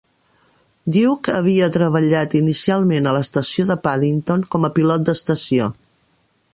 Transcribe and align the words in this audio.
Duck 0.95 1.29
havia 1.33 1.67
treballat 1.75 2.33
inicialment 2.41 3.11
a 3.11 3.15
l'estació 3.19 3.69
de 3.71 3.79
Paddington 3.87 4.49
com 4.57 4.67
a 4.71 4.75
pilot 4.81 5.09
d'estació. 5.11 5.71